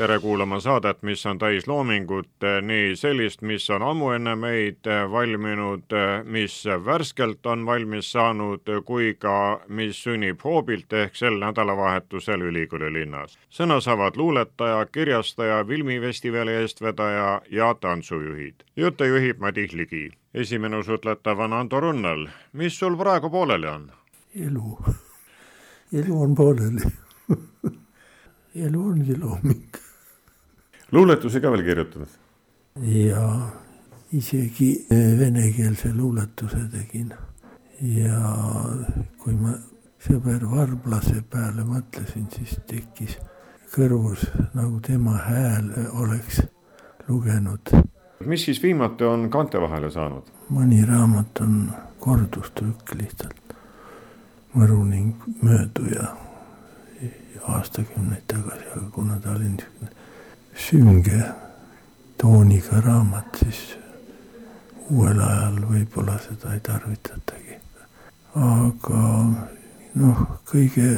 tere 0.00 0.18
kuulama 0.18 0.60
saadet, 0.60 1.02
mis 1.02 1.26
on 1.26 1.38
täis 1.38 1.66
loomingut, 1.68 2.44
nii 2.62 2.94
sellist, 2.96 3.42
mis 3.44 3.66
on 3.70 3.82
ammu 3.84 4.14
enne 4.16 4.32
meid 4.36 4.86
valminud, 5.12 5.92
mis 6.24 6.54
värskelt 6.84 7.46
on 7.46 7.66
valmis 7.66 8.08
saanud, 8.12 8.70
kui 8.88 9.10
ka 9.20 9.34
mis 9.68 10.00
sünnib 10.04 10.40
hoobilt 10.44 10.96
ehk 11.02 11.18
sel 11.20 11.36
nädalavahetusel 11.42 12.46
ülikooli 12.48 12.88
linnas. 12.94 13.36
sõna 13.50 13.76
saavad 13.80 14.16
luuletaja, 14.16 14.86
kirjastaja, 14.86 15.58
filmifestivali 15.68 16.56
eestvedaja 16.62 17.42
ja 17.50 17.74
tantsujuhid. 17.74 18.64
jutte 18.76 19.06
juhib 19.06 19.38
Madis 19.38 19.72
Ligi. 19.72 20.10
esimene 20.34 20.76
usutletav 20.76 21.38
on 21.38 21.52
Ando 21.52 21.80
Runnel. 21.80 22.26
mis 22.52 22.78
sul 22.78 22.96
praegu 22.96 23.30
pooleli 23.30 23.66
on? 23.66 23.92
elu, 24.46 24.78
elu 25.92 26.22
on 26.22 26.34
pooleli 26.34 26.88
elu 28.64 28.88
ongi 28.88 29.20
looming 29.20 29.89
luuletusi 30.92 31.40
ka 31.40 31.50
veel 31.50 31.62
kirjutanud? 31.62 32.08
ja 32.82 33.50
isegi 34.12 34.86
eh, 34.90 35.18
venekeelse 35.18 35.94
luuletuse 35.94 36.58
tegin. 36.72 37.12
ja 37.80 38.20
kui 39.18 39.34
ma 39.34 39.54
sõber 40.00 40.46
Varblase 40.50 41.22
peale 41.30 41.64
mõtlesin, 41.64 42.26
siis 42.32 42.58
tekkis 42.66 43.18
kõrvus 43.74 44.26
nagu 44.54 44.80
tema 44.80 45.18
hääl 45.26 45.70
oleks 45.92 46.42
lugenud. 47.08 47.74
mis 48.26 48.44
siis 48.44 48.62
viimati 48.62 49.04
on 49.04 49.30
kaante 49.30 49.60
vahele 49.60 49.90
saanud? 49.90 50.32
mõni 50.50 50.82
raamat 50.86 51.40
on 51.40 51.70
kordustrükk 52.00 52.94
lihtsalt. 52.94 53.36
Mõru 54.54 54.82
ning 54.84 55.14
mööduja 55.42 56.08
aastakümneid 57.46 58.24
tagasi, 58.26 58.66
aga 58.74 58.88
kuna 58.90 59.20
ta 59.22 59.30
oli 59.36 59.52
niisugune 59.52 59.99
sünge 60.60 61.22
tooniga 62.20 62.80
raamat, 62.84 63.38
siis 63.42 63.60
uuel 64.90 65.20
ajal 65.24 65.60
võib-olla 65.70 66.18
seda 66.20 66.54
ei 66.54 66.60
tarvitatagi. 66.66 67.58
aga 68.34 69.04
noh, 70.00 70.24
kõige 70.46 70.90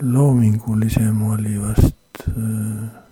loomingulisem 0.00 1.22
oli 1.28 1.58
vast 1.60 2.28
äh, 2.28 3.02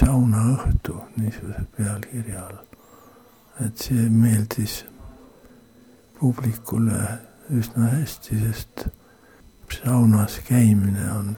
saunaõhtu 0.00 0.96
niisuguse 1.16 1.64
pealkirja 1.76 2.46
all. 2.46 2.58
et 3.66 3.78
see 3.78 4.08
meeldis 4.10 4.82
publikule 6.18 7.00
üsna 7.52 7.90
hästi, 7.92 8.38
sest 8.40 8.86
saunas 9.72 10.38
käimine 10.48 11.10
on 11.12 11.36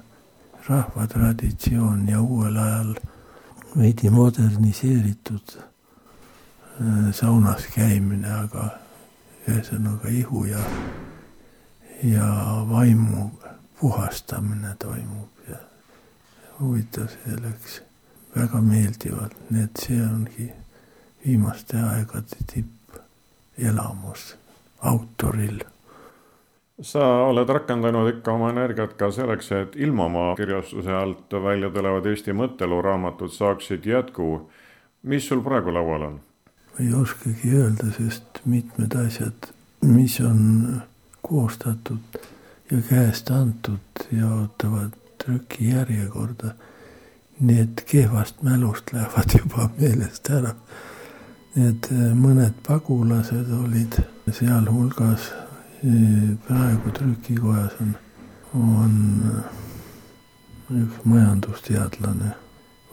rahvatraditsioon 0.68 2.08
ja 2.08 2.20
uuel 2.20 2.56
ajal 2.56 2.94
veidi 3.78 4.10
moderniseeritud 4.10 5.56
äh, 5.58 7.12
saunas 7.12 7.66
käimine, 7.74 8.30
aga 8.32 8.68
ühesõnaga 9.48 10.08
ihu 10.08 10.44
ja, 10.48 10.62
ja 12.02 12.28
vaimu 12.70 13.28
puhastamine 13.80 14.76
toimub 14.78 15.48
ja 15.48 15.58
huvitav, 16.60 17.10
see 17.12 17.36
läks 17.42 17.80
väga 18.36 18.60
meeldivalt, 18.64 19.36
nii 19.50 19.66
et 19.68 19.84
see 19.86 20.00
ongi 20.06 20.48
viimaste 21.26 21.82
aegade 21.82 22.40
tippelamus 22.52 24.34
autoril 24.80 25.60
sa 26.82 27.06
oled 27.28 27.48
rakendanud 27.48 28.08
ikka 28.16 28.32
oma 28.32 28.50
energiat 28.50 28.96
ka 28.98 29.10
selleks, 29.14 29.52
et 29.52 29.76
Ilmamaa 29.76 30.34
kirjastuse 30.36 30.92
alt 30.92 31.32
välja 31.32 31.70
tulevad 31.70 32.06
Eesti 32.06 32.32
mõtteluuraamatud 32.32 33.30
saaksid 33.30 33.86
jätku. 33.86 34.50
mis 35.02 35.26
sul 35.28 35.42
praegu 35.42 35.74
laual 35.74 36.02
on? 36.02 36.20
ei 36.80 36.94
oskagi 36.94 37.54
öelda, 37.54 37.86
sest 37.98 38.40
mitmed 38.44 38.94
asjad, 39.06 39.52
mis 39.82 40.20
on 40.20 40.82
koostatud 41.22 42.18
ja 42.70 42.78
käest 42.88 43.30
antud 43.30 44.06
ja 44.12 44.28
ootavad 44.28 44.96
trükijärjekorda, 45.24 46.54
need 47.40 47.84
kehvast 47.86 48.42
mälust 48.42 48.92
lähevad 48.92 49.38
juba 49.38 49.70
meelest 49.78 50.30
ära. 50.30 50.54
nii 51.54 51.68
et 51.68 51.90
mõned 52.18 52.54
pagulased 52.66 53.50
olid 53.62 54.00
sealhulgas 54.30 55.30
praegu 56.46 56.90
trükikojas 56.96 57.74
on, 57.80 57.96
on 58.56 58.94
üks 60.72 61.02
majandusteadlane, 61.04 62.30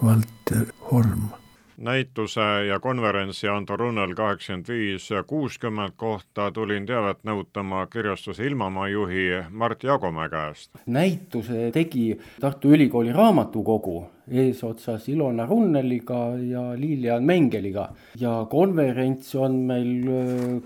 Valter 0.03 0.65
Horm. 0.91 1.29
näituse 1.77 2.65
ja 2.67 2.79
konverentsi 2.79 3.47
Ando 3.47 3.77
Runnel 3.77 4.11
kaheksakümmend 4.15 4.67
viis, 4.67 5.07
kuuskümmend 5.27 5.95
kohta 5.95 6.51
tulin 6.51 6.85
teavet 6.85 7.23
nõutama 7.23 7.87
kirjastuse 7.87 8.45
Ilmamaa 8.45 8.89
juhi 8.89 9.29
Mart 9.49 9.83
Jagomäe 9.83 10.29
käest. 10.29 10.69
näituse 10.85 11.71
tegi 11.71 12.19
Tartu 12.41 12.75
Ülikooli 12.75 13.13
raamatukogu 13.13 14.05
eesotsas 14.31 15.09
Ilona 15.09 15.45
Runneliga 15.45 16.35
ja 16.43 16.71
Lilian 16.75 17.23
Mengeliga 17.23 17.89
ja 18.19 18.45
konverents 18.49 19.35
on 19.35 19.55
meil 19.55 20.07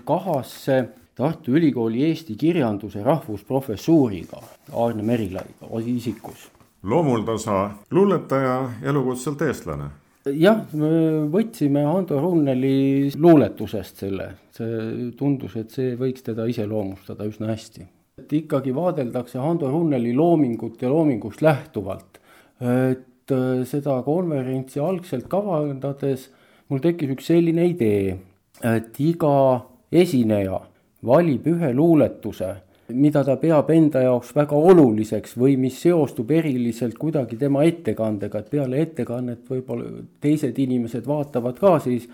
kahasse 0.04 0.88
Tartu 1.16 1.54
Ülikooli 1.56 2.02
eesti 2.04 2.34
kirjanduse 2.36 3.00
rahvusprofessuuriga 3.04 4.40
Aarne 4.72 5.02
Merilaiga 5.02 5.80
isikus. 5.86 6.50
loomuldasa 6.82 7.70
luuletaja, 7.90 8.70
elukutselt 8.82 9.42
eestlane. 9.42 9.86
jah, 10.26 10.60
me 10.72 10.90
võtsime 11.32 11.86
Hando 11.86 12.20
Runneli 12.20 13.10
luuletusest 13.16 14.04
selle, 14.04 14.28
see 14.52 15.08
tundus, 15.16 15.56
et 15.56 15.72
see 15.72 15.96
võiks 15.96 16.26
teda 16.28 16.44
iseloomustada 16.52 17.24
üsna 17.24 17.48
hästi. 17.54 17.86
et 18.20 18.32
ikkagi 18.42 18.74
vaadeldakse 18.74 19.38
Hando 19.38 19.72
Runneli 19.72 20.12
loomingut 20.12 20.82
ja 20.82 20.92
loomingust 20.92 21.40
lähtuvalt. 21.40 22.20
et 22.60 23.32
äh, 23.32 23.64
seda 23.64 24.02
konverentsi 24.04 24.80
algselt 24.80 25.28
kavandades 25.32 26.28
mul 26.68 26.84
tekkis 26.84 27.16
üks 27.16 27.32
selline 27.32 27.70
idee, 27.72 28.18
et 28.62 29.00
iga 29.00 29.64
esineja 29.90 30.60
valib 31.06 31.46
ühe 31.46 31.72
luuletuse, 31.74 32.54
mida 32.94 33.22
ta 33.26 33.36
peab 33.40 33.70
enda 33.74 34.02
jaoks 34.04 34.32
väga 34.36 34.56
oluliseks 34.70 35.34
või 35.38 35.56
mis 35.58 35.78
seostub 35.82 36.30
eriliselt 36.30 36.98
kuidagi 36.98 37.38
tema 37.40 37.64
ettekandega, 37.66 38.38
et 38.38 38.50
peale 38.50 38.80
ettekannet 38.82 39.48
võib-olla 39.50 40.04
teised 40.22 40.58
inimesed 40.58 41.06
vaatavad 41.06 41.58
ka 41.58 41.78
siis 41.82 42.06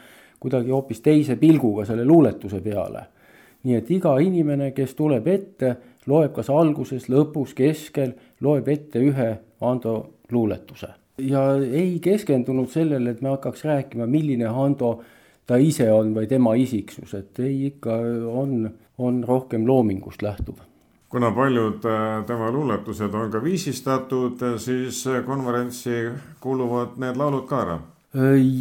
kuidagi 0.43 0.73
hoopis 0.75 1.03
teise 1.05 1.37
pilguga 1.37 1.85
selle 1.87 2.05
luuletuse 2.05 2.61
peale. 2.61 3.07
nii 3.63 3.77
et 3.79 3.91
iga 3.95 4.17
inimene, 4.19 4.73
kes 4.75 4.95
tuleb 4.99 5.27
ette, 5.31 5.77
loeb 6.11 6.33
kas 6.35 6.49
alguses, 6.51 7.07
lõpus, 7.09 7.53
keskel, 7.55 8.17
loeb 8.41 8.69
ette 8.69 8.99
ühe 8.99 9.31
Ando 9.63 9.95
luuletuse. 10.33 10.89
ja 11.19 11.43
ei 11.63 11.99
keskendunud 12.03 12.69
sellele, 12.69 13.11
et 13.11 13.21
me 13.21 13.29
hakkaks 13.29 13.65
rääkima, 13.65 14.07
milline 14.07 14.49
Ando 14.49 15.01
ta 15.47 15.57
ise 15.57 15.93
on 15.93 16.15
või 16.15 16.27
tema 16.27 16.55
isiksus, 16.55 17.15
et 17.15 17.39
ei, 17.39 17.67
ikka 17.67 17.99
on, 18.33 18.71
on 18.99 19.25
rohkem 19.25 19.67
loomingust 19.67 20.23
lähtuv. 20.23 20.61
kuna 21.09 21.31
paljud 21.31 21.85
äh, 21.85 22.25
tema 22.27 22.51
luuletused 22.51 23.15
on 23.15 23.31
ka 23.31 23.43
viisistatud, 23.43 24.41
siis 24.57 25.05
konverentsi 25.27 26.11
kuuluvad 26.41 26.97
need 26.97 27.17
laulud 27.17 27.47
ka 27.49 27.63
ära? 27.63 27.79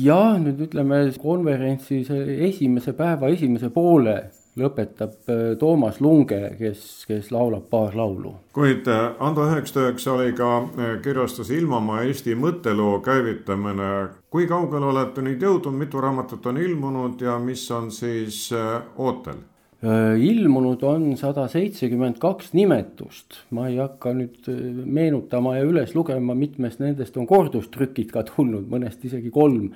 jah, 0.03 0.37
nüüd 0.39 0.61
ütleme 0.67 1.01
konverentsi 1.21 2.05
esimese 2.49 2.93
päeva 2.93 3.27
esimese 3.27 3.69
poole 3.69 4.19
lõpetab 4.59 5.13
äh, 5.31 5.41
Toomas 5.59 6.01
Lunge, 6.01 6.39
kes, 6.59 7.05
kes 7.07 7.31
laulab 7.31 7.69
paar 7.71 7.95
laulu. 7.95 8.33
kuid 8.53 8.87
äh, 8.91 9.13
Ando 9.23 9.45
üheks 9.47 9.71
tööks 9.75 10.07
oli 10.11 10.33
ka 10.35 10.49
äh, 10.63 10.97
kirjastuse 11.03 11.55
Ilmamaa 11.55 12.03
Eesti 12.07 12.35
mõtteloo 12.35 12.99
käivitamine. 13.05 13.91
kui 14.29 14.47
kaugele 14.47 14.85
olete 14.91 15.21
nüüd 15.21 15.41
jõudnud, 15.41 15.77
mitu 15.77 16.01
raamatut 16.01 16.45
on 16.45 16.57
ilmunud 16.57 17.21
ja 17.21 17.39
mis 17.39 17.63
on 17.71 17.91
siis 17.91 18.49
ootel? 18.97 19.39
Ilmunud 19.81 20.83
on 20.85 21.07
sada 21.17 21.47
seitsekümmend 21.49 22.19
kaks 22.21 22.51
nimetust, 22.53 23.39
ma 23.49 23.65
ei 23.71 23.79
hakka 23.81 24.11
nüüd 24.13 24.45
meenutama 24.85 25.55
ja 25.57 25.63
üles 25.65 25.95
lugema, 25.97 26.35
mitmest 26.37 26.83
nendest 26.83 27.17
on 27.17 27.25
kordustrükid 27.25 28.13
ka 28.13 28.21
tulnud, 28.27 28.67
mõnest 28.69 29.07
isegi 29.09 29.33
kolm 29.33 29.71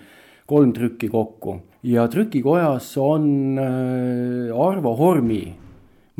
kolm 0.46 0.74
trükki 0.74 1.10
kokku. 1.10 1.60
Ja 1.84 2.07
trükikojas 2.07 2.92
on 3.02 3.57
äh, 3.57 4.54
Arvo 4.54 4.96
Hormi 4.98 5.44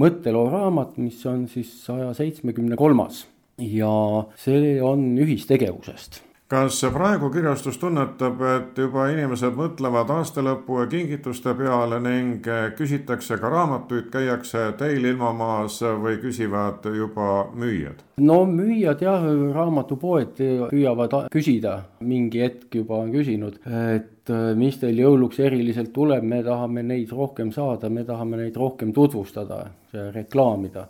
mõtteloo 0.02 0.50
raamat, 0.52 0.98
mis 1.02 1.22
on 1.30 1.46
siis 1.50 1.72
saja 1.86 2.12
seitsmekümne 2.18 2.78
kolmas. 2.80 3.26
Ja 3.62 4.26
see 4.42 4.76
on 4.84 5.14
ühistegevusest. 5.22 6.25
Kas 6.48 6.78
praegu 6.94 7.32
kirjastus 7.34 7.80
tunnetab, 7.82 8.42
et 8.46 8.78
juba 8.78 9.08
inimesed 9.10 9.56
mõtlevad 9.58 10.12
aastalõpu 10.14 10.78
ja 10.84 10.90
kingituste 10.92 11.56
peale 11.58 11.98
ning 12.04 12.46
küsitakse 12.78 13.40
ka 13.42 13.50
raamatuid, 13.50 14.12
käiakse 14.14 14.68
teil 14.78 15.08
ilmamaas 15.10 15.80
või 16.04 16.20
küsivad 16.22 16.86
juba 16.94 17.48
müüjad? 17.54 18.04
no 18.22 18.44
müüjad 18.50 19.02
jah, 19.02 19.26
raamatupoed 19.56 20.38
püüavad 20.70 21.18
küsida, 21.34 21.80
mingi 22.06 22.46
hetk 22.46 22.78
juba 22.78 23.02
on 23.02 23.10
küsinud, 23.16 23.58
et 23.96 24.34
mis 24.58 24.78
teil 24.82 25.02
jõuluks 25.02 25.42
eriliselt 25.42 25.92
tuleb, 25.94 26.24
me 26.24 26.44
tahame 26.46 26.86
neid 26.86 27.10
rohkem 27.14 27.52
saada, 27.54 27.90
me 27.90 28.06
tahame 28.06 28.38
neid 28.44 28.56
rohkem 28.62 28.94
tutvustada, 28.94 29.66
reklaamida 30.14 30.86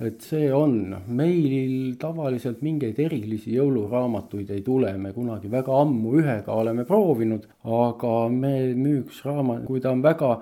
et 0.00 0.20
see 0.20 0.50
on, 0.52 0.96
meil 1.08 1.94
tavaliselt 2.00 2.60
mingeid 2.64 2.98
erilisi 3.00 3.54
jõuluraamatuid 3.56 4.50
ei 4.52 4.60
tule, 4.66 4.92
me 5.00 5.14
kunagi 5.16 5.48
väga 5.52 5.80
ammu 5.80 6.18
ühega 6.20 6.52
oleme 6.52 6.84
proovinud, 6.84 7.46
aga 7.64 8.14
me 8.32 8.54
müüks 8.76 9.22
raamat, 9.24 9.64
kui 9.64 9.80
ta 9.80 9.94
on 9.96 10.04
väga 10.04 10.36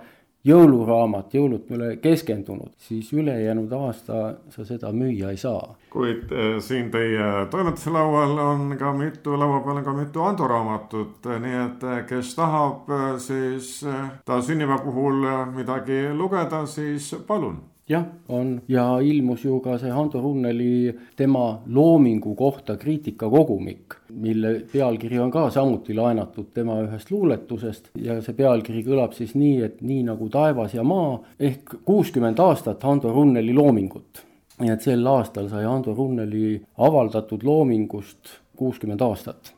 jõuluraamat, 0.45 1.33
jõulutule 1.39 1.87
keskendunud, 2.05 2.75
siis 2.77 3.09
ülejäänud 3.17 3.71
aasta 3.73 4.19
sa 4.53 4.65
seda 4.69 4.91
müüa 4.93 5.31
ei 5.33 5.39
saa. 5.41 5.77
kuid 5.91 6.33
äh, 6.33 6.59
siin 6.61 6.91
teie 6.91 7.47
toimetuse 7.51 7.91
laual 7.95 8.35
on 8.39 8.75
ka 8.79 8.93
mitu, 8.93 9.39
laua 9.39 9.61
peal 9.65 9.81
on 9.81 9.85
ka 9.87 9.95
mitu 9.97 10.25
Ando 10.27 10.49
raamatut, 10.51 11.31
nii 11.47 11.61
et 11.63 11.87
äh, 11.87 12.03
kes 12.11 12.35
tahab 12.35 12.91
äh, 12.91 13.07
siis 13.19 13.87
ta 14.25 14.41
sünnipäeva 14.43 14.83
puhul 14.85 15.25
midagi 15.55 16.09
lugeda, 16.13 16.67
siis 16.67 17.15
palun 17.27 17.63
jah, 17.89 18.05
on 18.29 18.63
ja 18.69 18.85
ilmus 19.01 19.45
ju 19.45 19.59
ka 19.61 19.77
see 19.79 19.93
Hando 19.93 20.21
Runneli 20.21 20.95
tema 21.17 21.61
loomingu 21.67 22.35
kohta 22.35 22.77
kriitikakogumik, 22.77 23.95
mille 24.11 24.55
pealkiri 24.73 25.19
on 25.19 25.31
ka 25.31 25.49
samuti 25.51 25.95
laenatud 25.95 26.53
tema 26.55 26.79
ühest 26.85 27.11
luuletusest 27.11 27.91
ja 28.01 28.21
see 28.25 28.37
pealkiri 28.37 28.85
kõlab 28.87 29.17
siis 29.17 29.35
nii, 29.35 29.59
et 29.69 29.83
nii 29.83 30.03
nagu 30.09 30.29
taevas 30.33 30.75
ja 30.75 30.85
maa 30.85 31.19
ehk 31.39 31.77
kuuskümmend 31.85 32.41
aastat 32.41 32.83
Hando 32.83 33.13
Runneli 33.13 33.55
loomingut. 33.55 34.25
nii 34.61 34.71
et 34.71 34.83
sel 34.83 35.07
aastal 35.07 35.49
sai 35.51 35.65
Hando 35.65 35.95
Runneli 35.95 36.63
avaldatud 36.79 37.43
loomingust 37.43 38.39
kuuskümmend 38.57 39.01
aastat. 39.03 39.55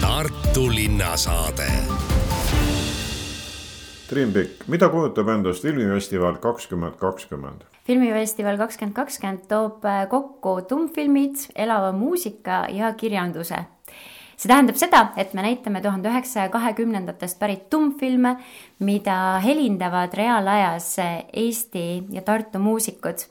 Tartu 0.00 0.68
linnasaade 0.74 1.70
Triin 4.06 4.30
Pikk, 4.30 4.68
mida 4.70 4.86
kujutab 4.86 5.26
endast 5.32 5.64
filmifestival 5.66 6.36
kakskümmend 6.38 6.94
kakskümmend? 7.00 7.64
filmifestival 7.88 8.58
kakskümmend 8.60 8.94
kakskümmend 8.94 9.46
toob 9.50 9.82
äh, 9.82 10.04
kokku 10.10 10.60
tummfilmid, 10.68 11.48
elava 11.58 11.90
muusika 11.92 12.66
ja 12.70 12.92
kirjanduse. 12.94 13.64
see 14.36 14.50
tähendab 14.50 14.78
seda, 14.78 15.00
et 15.16 15.34
me 15.34 15.42
näitame 15.42 15.80
tuhande 15.82 16.10
üheksasaja 16.12 16.52
kahekümnendatest 16.54 17.38
pärit 17.40 17.64
tummfilme, 17.70 18.36
mida 18.78 19.40
helindavad 19.42 20.14
reaalajas 20.14 20.90
äh, 21.02 21.24
Eesti 21.32 22.04
ja 22.10 22.22
Tartu 22.22 22.60
muusikud 22.62 23.24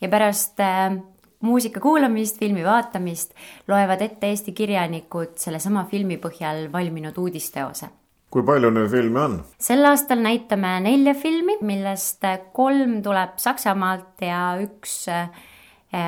ja 0.00 0.08
pärast 0.08 0.58
äh, 0.58 0.96
muusika 1.40 1.80
kuulamist, 1.80 2.38
filmi 2.42 2.64
vaatamist 2.66 3.30
loevad 3.68 4.02
ette 4.02 4.32
Eesti 4.34 4.56
kirjanikud 4.58 5.38
sellesama 5.38 5.86
filmi 5.90 6.18
põhjal 6.18 6.66
valminud 6.72 7.14
uudisteose 7.14 7.92
kui 8.30 8.44
palju 8.46 8.72
neid 8.74 8.90
filme 8.92 9.22
on? 9.22 9.36
sel 9.62 9.84
aastal 9.88 10.22
näitame 10.24 10.76
nelja 10.86 11.14
filmi, 11.18 11.58
millest 11.66 12.24
kolm 12.56 13.00
tuleb 13.04 13.38
Saksamaalt 13.42 14.26
ja 14.26 14.56
üks 14.62 15.06
äh, 15.12 15.30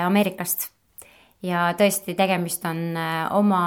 Ameerikast. 0.05 0.71
ja 1.43 1.71
tõesti, 1.79 2.17
tegemist 2.19 2.67
on 2.69 2.85
äh, 2.99 3.25
oma 3.37 3.63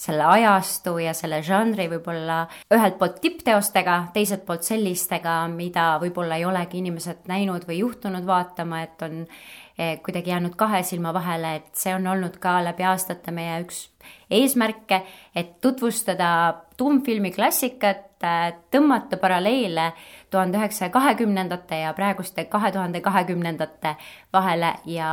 selle 0.00 0.24
ajastu 0.24 0.94
ja 1.02 1.12
selle 1.12 1.42
žanri 1.44 1.84
võib-olla 1.90 2.46
ühelt 2.72 2.96
poolt 2.96 3.18
tippteostega, 3.20 3.96
teiselt 4.14 4.46
poolt 4.48 4.64
sellistega, 4.64 5.42
mida 5.52 5.98
võib-olla 6.00 6.38
ei 6.40 6.46
olegi 6.48 6.80
inimesed 6.80 7.28
näinud 7.28 7.66
või 7.68 7.82
juhtunud 7.82 8.24
vaatama, 8.24 8.80
et 8.86 9.04
on 9.04 9.26
Eh, 9.26 9.59
kuidagi 10.04 10.30
jäänud 10.30 10.56
kahe 10.60 10.82
silma 10.82 11.14
vahele, 11.14 11.54
et 11.56 11.70
see 11.78 11.94
on 11.94 12.06
olnud 12.06 12.36
ka 12.42 12.58
läbi 12.64 12.84
aastate 12.84 13.32
meie 13.32 13.60
üks 13.62 13.86
eesmärke, 14.30 15.02
et 15.34 15.60
tutvustada 15.60 16.30
tummfilmi 16.76 17.32
klassikat, 17.32 18.22
eh, 18.22 18.52
tõmmata 18.70 19.18
paralleele 19.20 19.90
tuhande 20.30 20.58
üheksasaja 20.58 20.92
kahekümnendate 20.94 21.82
ja 21.84 21.92
praeguste 21.94 22.44
kahe 22.44 22.72
tuhande 22.72 23.00
kahekümnendate 23.00 23.96
vahele 24.32 24.74
ja 24.84 25.10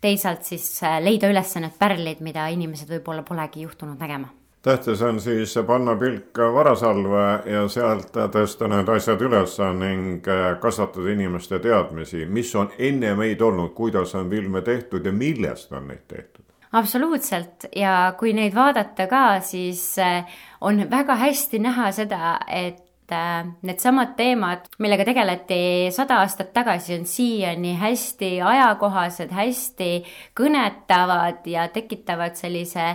teisalt 0.00 0.44
siis 0.44 0.68
eh, 0.82 1.00
leida 1.00 1.30
üles 1.32 1.56
need 1.56 1.78
pärlid, 1.78 2.20
mida 2.20 2.46
inimesed 2.48 2.90
võib-olla 2.96 3.26
polegi 3.26 3.66
juhtunud 3.66 4.00
nägema 4.00 4.41
tähtis 4.62 5.02
on 5.02 5.20
siis 5.20 5.54
panna 5.66 5.96
pilk 5.96 6.38
varasalve 6.54 7.24
ja 7.50 7.64
sealt 7.68 8.14
tõsta 8.14 8.68
need 8.70 8.88
asjad 8.88 9.22
üles 9.22 9.58
ning 9.78 10.30
kasvatada 10.60 11.10
inimeste 11.10 11.58
teadmisi, 11.58 12.26
mis 12.26 12.54
on 12.54 12.70
enne 12.78 13.16
meid 13.18 13.42
olnud, 13.42 13.74
kuidas 13.74 14.14
on 14.14 14.30
filme 14.30 14.62
tehtud 14.62 15.06
ja 15.06 15.12
millest 15.12 15.72
on 15.72 15.88
neid 15.90 16.06
tehtud. 16.08 16.42
Absoluutselt. 16.72 17.66
Ja 17.76 18.14
kui 18.18 18.32
neid 18.32 18.54
vaadata 18.56 19.06
ka, 19.10 19.40
siis 19.44 19.82
eh, 20.00 20.24
on 20.64 20.86
väga 20.90 21.18
hästi 21.20 21.60
näha 21.60 21.90
seda, 21.92 22.38
et 22.48 23.12
eh, 23.12 23.50
needsamad 23.68 24.14
teemad, 24.16 24.70
millega 24.80 25.04
tegeleti 25.04 25.90
sada 25.92 26.22
aastat 26.22 26.54
tagasi, 26.56 26.96
on 26.96 27.04
siiani 27.08 27.74
hästi 27.80 28.38
ajakohased, 28.40 29.34
hästi 29.36 29.90
kõnetavad 30.38 31.44
ja 31.52 31.68
tekitavad 31.74 32.40
sellise 32.40 32.94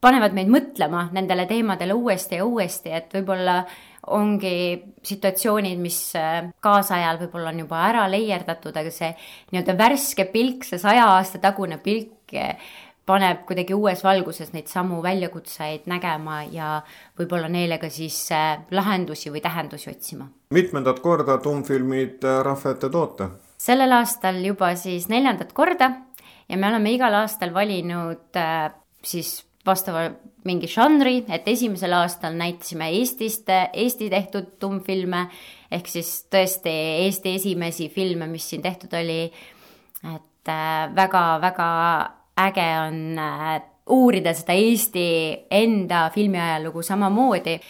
panevad 0.00 0.34
meid 0.36 0.50
mõtlema 0.50 1.06
nendele 1.14 1.46
teemadele 1.48 1.94
uuesti 1.96 2.40
ja 2.40 2.44
uuesti, 2.48 2.92
et 2.96 3.12
võib-olla 3.14 3.60
ongi 4.10 4.80
situatsioonid, 5.04 5.80
mis 5.80 5.98
äh, 6.16 6.46
kaasajal 6.64 7.20
võib-olla 7.20 7.52
on 7.52 7.64
juba 7.64 7.82
ära 7.90 8.06
leierdatud, 8.10 8.76
aga 8.76 8.92
see 8.94 9.10
nii-öelda 9.52 9.76
värske 9.78 10.24
pilk, 10.32 10.64
see 10.64 10.80
saja 10.80 11.04
aasta 11.16 11.40
tagune 11.42 11.76
pilk 11.84 12.32
äh, 12.34 12.56
paneb 13.06 13.44
kuidagi 13.48 13.74
uues 13.76 14.00
valguses 14.06 14.54
neid 14.54 14.70
samu 14.70 15.02
väljakutseid 15.04 15.88
nägema 15.90 16.40
ja 16.48 16.78
võib-olla 17.18 17.50
neile 17.52 17.80
ka 17.82 17.92
siis 17.92 18.16
äh, 18.32 18.64
lahendusi 18.72 19.32
või 19.34 19.44
tähendusi 19.44 19.92
otsima. 19.92 20.30
mitmendat 20.56 21.04
korda 21.04 21.36
tummfilmid 21.44 22.24
rahva 22.24 22.72
ette 22.72 22.88
toote? 22.88 23.28
sellel 23.60 23.92
aastal 24.00 24.40
juba 24.44 24.72
siis 24.80 25.10
neljandat 25.12 25.52
korda 25.52 25.92
ja 26.48 26.56
me 26.56 26.72
oleme 26.72 26.96
igal 26.96 27.20
aastal 27.20 27.52
valinud 27.52 28.40
siis 29.04 29.42
vastava 29.66 30.06
mingi 30.48 30.68
žanri, 30.70 31.20
et 31.28 31.48
esimesel 31.48 31.92
aastal 31.98 32.36
näitasime 32.38 32.88
Eestist, 32.96 33.48
Eesti 33.50 34.08
tehtud 34.12 34.54
tummfilme, 34.60 35.26
ehk 35.70 35.90
siis 35.90 36.12
tõesti 36.32 36.72
Eesti 37.04 37.34
esimesi 37.36 37.90
filme, 37.92 38.28
mis 38.30 38.48
siin 38.48 38.62
tehtud 38.64 38.94
oli. 38.96 39.22
et 40.14 40.48
väga-väga 40.96 41.68
äh, 41.90 42.46
äge 42.46 42.68
on 42.86 43.18
äh, 43.18 43.60
uurida 43.92 44.32
seda 44.34 44.56
Eesti 44.56 45.46
enda 45.50 46.10
filmiajalugu 46.14 46.82
samamoodi. 46.82 47.60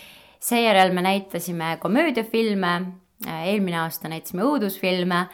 seejärel 0.40 0.94
me 0.94 1.02
näitasime 1.02 1.76
komöödiafilme, 1.80 2.74
äh, 3.26 3.46
eelmine 3.46 3.78
aasta 3.78 4.08
näitasime 4.08 4.42
õudusfilme 4.42 5.26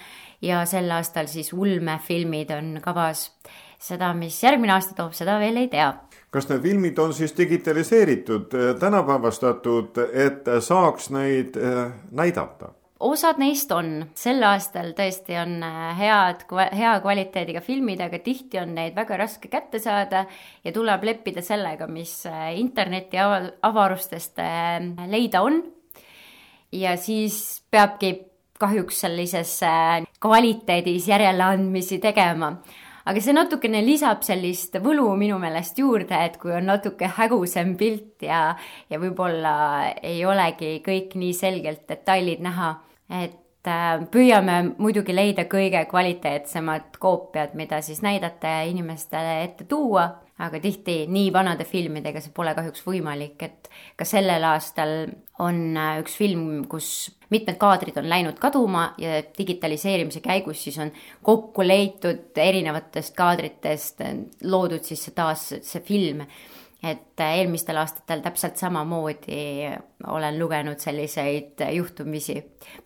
ja 0.42 0.64
sel 0.66 0.90
aastal 0.90 1.26
siis 1.30 1.52
ulmefilmid 1.52 2.50
on 2.50 2.76
kavas. 2.84 3.30
seda, 3.78 4.14
mis 4.14 4.42
järgmine 4.42 4.72
aasta 4.72 4.94
toob, 4.96 5.12
seda 5.12 5.38
veel 5.38 5.56
ei 5.60 5.68
tea 5.68 5.90
kas 6.36 6.48
need 6.50 6.64
filmid 6.64 6.98
on 7.00 7.14
siis 7.16 7.32
digitaliseeritud, 7.36 8.54
äh, 8.54 8.74
tänapäevastatud, 8.80 10.00
et 10.12 10.48
saaks 10.60 11.10
neid 11.14 11.56
äh, 11.60 11.92
näidata? 12.10 12.74
osad 13.00 13.36
neist 13.36 13.72
on, 13.76 14.06
sel 14.16 14.40
aastal 14.48 14.94
tõesti 14.96 15.36
on 15.36 15.58
äh, 15.64 15.90
head, 15.98 16.46
hea 16.76 16.94
kvaliteediga 17.04 17.60
filmid, 17.64 18.00
aga 18.00 18.20
tihti 18.24 18.60
on 18.60 18.72
neid 18.76 18.96
väga 18.96 19.18
raske 19.20 19.50
kätte 19.52 19.80
saada 19.80 20.24
ja 20.64 20.72
tuleb 20.72 21.04
leppida 21.04 21.44
sellega, 21.44 21.88
mis 21.88 22.22
interneti 22.56 23.20
avarustest 23.20 24.40
leida 25.12 25.44
on. 25.44 25.60
ja 26.72 26.96
siis 26.96 27.62
peabki 27.70 28.14
kahjuks 28.60 29.04
sellises 29.04 29.60
kvaliteedis 30.22 31.08
järeleandmisi 31.08 31.98
tegema. 32.02 32.54
Aga 33.06 33.22
see 33.22 33.36
natukene 33.36 33.84
lisab 33.86 34.24
sellist 34.26 34.74
võlu 34.82 35.06
minu 35.18 35.38
meelest 35.38 35.78
juurde, 35.78 36.18
et 36.26 36.40
kui 36.42 36.50
on 36.56 36.66
natuke 36.66 37.06
hägusam 37.18 37.76
pilt 37.78 38.24
ja, 38.26 38.56
ja 38.90 38.98
võib-olla 38.98 39.52
ei 40.02 40.24
olegi 40.26 40.80
kõik 40.82 41.14
nii 41.14 41.36
selgelt 41.38 41.84
detailid 41.86 42.42
näha, 42.42 42.72
et 43.22 43.70
äh, 43.70 44.02
püüame 44.10 44.58
muidugi 44.82 45.14
leida 45.14 45.46
kõige 45.46 45.84
kvaliteetsemad 45.86 46.98
koopiad, 46.98 47.54
mida 47.54 47.78
siis 47.78 48.02
näidata 48.02 48.58
ja 48.58 48.66
inimestele 48.72 49.38
ette 49.44 49.70
tuua 49.70 50.08
aga 50.44 50.60
tihti 50.60 50.96
nii 51.08 51.30
vanade 51.32 51.64
filmidega 51.64 52.20
see 52.20 52.34
pole 52.36 52.52
kahjuks 52.56 52.82
võimalik, 52.84 53.40
et 53.46 53.70
ka 53.96 54.04
sellel 54.04 54.44
aastal 54.50 54.92
on 55.42 55.60
äh, 55.76 56.00
üks 56.02 56.16
film, 56.18 56.66
kus 56.68 56.90
mitmed 57.32 57.56
kaadrid 57.60 57.96
on 58.00 58.08
läinud 58.10 58.36
kaduma 58.40 58.90
ja 59.00 59.22
digitaliseerimise 59.38 60.20
käigus 60.24 60.62
siis 60.66 60.76
on 60.82 60.92
kokku 61.26 61.64
leitud 61.66 62.36
erinevatest 62.38 63.16
kaadritest, 63.16 64.04
loodud 64.44 64.84
siis 64.86 65.08
taas 65.16 65.48
see 65.56 65.82
film. 65.84 66.22
Et 66.86 67.22
eelmistel 67.22 67.78
aastatel 67.80 68.22
täpselt 68.24 68.58
samamoodi 68.60 69.70
olen 70.12 70.38
lugenud 70.38 70.80
selliseid 70.82 71.62
juhtumisi. 71.72 72.36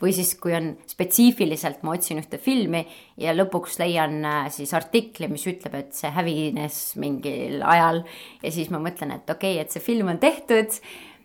või 0.02 0.12
siis, 0.16 0.35
kui 0.40 0.54
on 0.57 0.73
spetsiifiliselt, 0.87 1.83
ma 1.83 1.95
otsin 1.97 2.21
ühte 2.23 2.38
filmi 2.38 2.85
ja 3.21 3.35
lõpuks 3.35 3.78
leian 3.83 4.19
äh, 4.25 4.50
siis 4.52 4.75
artikli, 4.75 5.28
mis 5.28 5.47
ütleb, 5.47 5.75
et 5.75 5.95
see 5.97 6.11
hävines 6.11 6.80
mingil 7.00 7.62
ajal 7.62 8.04
ja 8.42 8.52
siis 8.52 8.71
ma 8.71 8.83
mõtlen, 8.83 9.16
et 9.16 9.30
okei 9.30 9.57
okay,, 9.57 9.64
et 9.64 9.75
see 9.75 9.85
film 9.85 10.12
on 10.12 10.21
tehtud 10.23 10.80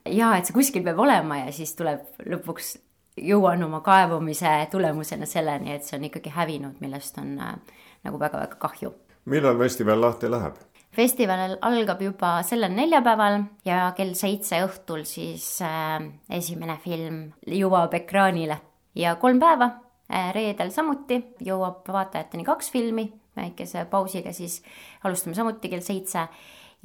ja 0.06 0.36
et 0.38 0.46
see 0.46 0.56
kuskil 0.56 0.84
peab 0.86 1.00
olema 1.00 1.46
ja 1.46 1.56
siis 1.56 1.74
tuleb 1.78 2.06
lõpuks 2.26 2.76
jõuan 3.22 3.64
oma 3.64 3.80
kaevamise 3.82 4.68
tulemusena 4.72 5.28
selleni, 5.30 5.74
et 5.76 5.88
see 5.88 5.98
on 6.00 6.08
ikkagi 6.10 6.34
hävinud, 6.36 6.80
millest 6.84 7.18
on 7.22 7.36
äh, 7.40 7.58
nagu 8.04 8.20
väga-väga 8.20 8.60
kahju. 8.62 8.94
millal 9.26 9.58
festival 9.58 10.02
lahti 10.02 10.32
läheb? 10.32 10.60
Festival 10.96 11.58
algab 11.66 12.02
juba 12.02 12.32
sellel 12.48 12.74
neljapäeval 12.76 13.42
ja 13.68 13.90
kell 13.98 14.16
seitse 14.18 14.62
õhtul 14.66 15.04
siis 15.08 15.46
äh, 15.66 16.00
esimene 16.38 16.78
film 16.84 17.20
jõuab 17.52 17.94
ekraanile. 18.00 18.58
Ja 18.96 19.18
kolm 19.20 19.40
päeva 19.42 19.70
äh, 20.08 20.32
reedel 20.36 20.72
samuti 20.72 21.20
jõuab 21.46 21.88
vaatajateni 21.92 22.48
kaks 22.48 22.72
filmi, 22.74 23.10
väikese 23.36 23.86
pausiga 23.92 24.34
siis 24.34 24.62
alustame 25.04 25.36
samuti 25.36 25.72
kell 25.72 25.86
seitse. 25.86 26.28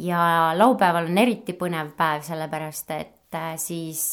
Ja 0.00 0.20
laupäeval 0.56 1.10
on 1.10 1.18
eriti 1.20 1.52
põnev 1.58 1.92
päev, 1.96 2.24
sellepärast 2.26 2.94
et 2.96 3.36
äh, 3.36 3.54
siis 3.60 4.12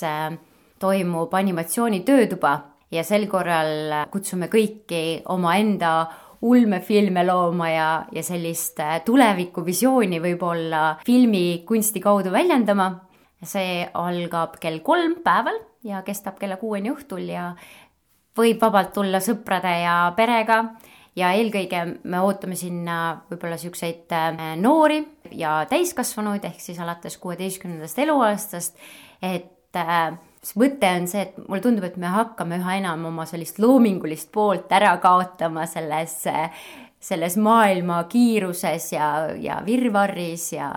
toimub 0.79 1.33
animatsiooni 1.33 2.03
töötuba 2.05 2.57
ja 2.91 3.03
sel 3.07 3.25
korral 3.31 4.05
kutsume 4.11 4.47
kõiki 4.51 5.21
omaenda 5.33 5.93
ulmefilme 6.41 7.23
looma 7.25 7.69
ja, 7.69 7.89
ja 8.13 8.23
sellist 8.23 8.79
äh, 8.83 8.99
tulevikuvisiooni 9.05 10.19
võib-olla 10.23 10.97
filmikunsti 11.05 12.01
kaudu 12.03 12.31
väljendama. 12.31 12.91
see 13.37 13.85
algab 13.93 14.55
kell 14.57 14.79
kolm 14.81 15.19
päeval 15.23 15.59
ja 15.85 16.01
kestab 16.01 16.39
kella 16.39 16.57
kuueni 16.57 16.89
õhtul 16.89 17.27
ja 17.29 17.51
võib 18.37 18.61
vabalt 18.61 18.95
tulla 18.95 19.19
sõprade 19.21 19.73
ja 19.83 20.13
perega 20.17 20.63
ja 21.17 21.29
eelkõige 21.37 21.83
me 22.03 22.21
ootame 22.21 22.55
sinna 22.57 23.21
võib-olla 23.29 23.57
siukseid 23.61 24.13
äh, 24.13 24.55
noori 24.57 25.03
ja 25.31 25.59
täiskasvanuid 25.69 26.45
ehk 26.49 26.61
siis 26.61 26.79
alates 26.79 27.17
kuueteistkümnendast 27.21 27.99
eluaastast, 27.99 28.77
et 29.21 29.53
äh, 30.43 30.55
mõte 30.59 30.89
on 30.99 31.07
see, 31.09 31.27
et 31.27 31.37
mulle 31.47 31.61
tundub, 31.63 31.85
et 31.87 31.97
me 32.01 32.11
hakkame 32.13 32.61
üha 32.61 32.79
enam 32.81 33.07
oma 33.09 33.27
sellist 33.29 33.59
loomingulist 33.59 34.31
poolt 34.33 34.71
ära 34.71 34.95
kaotama 35.03 35.67
selles, 35.69 36.19
selles 36.99 37.37
maailma 37.37 38.03
kiiruses 38.11 38.91
ja, 38.93 39.11
ja 39.35 39.61
virvarris 39.65 40.51
ja, 40.53 40.71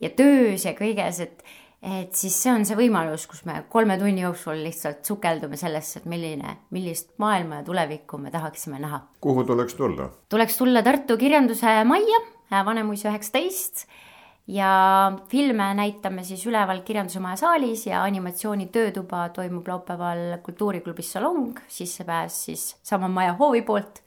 ja 0.00 0.14
töös 0.16 0.66
ja 0.68 0.76
kõiges, 0.78 1.20
et 1.26 1.44
et 1.82 2.14
siis 2.14 2.34
see 2.38 2.52
on 2.54 2.62
see 2.66 2.76
võimalus, 2.78 3.24
kus 3.26 3.42
me 3.42 3.56
kolme 3.70 3.96
tunni 3.98 4.22
jooksul 4.22 4.60
lihtsalt 4.62 5.02
sukeldume 5.06 5.58
sellesse, 5.58 5.98
et 5.98 6.06
milline, 6.06 6.54
millist 6.74 7.10
maailma 7.22 7.58
ja 7.58 7.66
tulevikku 7.66 8.20
me 8.22 8.30
tahaksime 8.30 8.78
näha. 8.78 9.00
kuhu 9.20 9.42
tuleks 9.44 9.74
tulla? 9.74 10.06
tuleks 10.30 10.56
tulla 10.60 10.82
Tartu 10.86 11.16
Kirjanduse 11.18 11.80
Majja, 11.84 12.22
Vanemuise 12.52 13.08
üheksateist 13.10 13.86
ja 14.46 15.12
filme 15.28 15.74
näitame 15.74 16.24
siis 16.24 16.46
üleval 16.46 16.82
Kirjanduse 16.84 17.20
Maja 17.20 17.36
saalis 17.36 17.86
ja 17.86 18.02
animatsiooni 18.02 18.66
töötuba 18.72 19.28
toimub 19.28 19.68
laupäeval 19.68 20.38
Kultuuriklubis 20.42 21.12
Salong, 21.12 21.58
sissepääs 21.68 22.44
siis 22.44 22.76
sama 22.82 23.08
maja 23.08 23.36
hoovi 23.38 23.62
poolt 23.62 24.02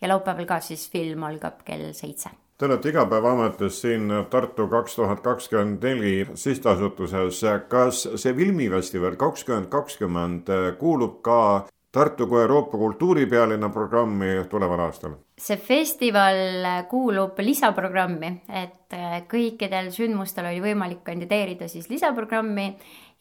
ja 0.00 0.08
laupäeval 0.08 0.46
ka 0.46 0.60
siis 0.60 0.90
film 0.90 1.22
algab 1.22 1.64
kell 1.64 1.92
seitse. 1.92 2.30
Te 2.58 2.66
olete 2.66 2.92
igapäevaametis 2.92 3.80
siin 3.80 4.10
Tartu 4.30 4.68
kaks 4.70 4.94
tuhat 4.94 5.20
kakskümmend 5.20 5.82
neli 5.82 6.26
sihtasutuses. 6.34 7.40
kas 7.68 8.08
see 8.16 8.34
filmifestival 8.34 9.16
kakskümmend 9.16 9.66
kakskümmend 9.66 10.52
kuulub 10.78 11.22
ka 11.22 11.66
Tartu 11.92 12.26
kui 12.26 12.40
Euroopa 12.40 12.78
kultuuripealinna 12.78 13.68
programmi 13.68 14.44
tuleval 14.50 14.80
aastal? 14.80 15.18
See 15.42 15.58
festival 15.58 16.66
kuulub 16.90 17.38
lisaprogrammi, 17.42 18.30
et 18.62 18.94
äh, 18.94 19.20
kõikidel 19.30 19.90
sündmustel 19.94 20.46
oli 20.52 20.62
võimalik 20.62 21.02
kandideerida 21.06 21.66
siis 21.70 21.88
lisaprogrammi 21.90 22.68